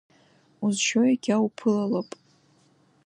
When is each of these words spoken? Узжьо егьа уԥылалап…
Узжьо 0.63 1.01
егьа 1.11 1.35
уԥылалап… 1.45 2.09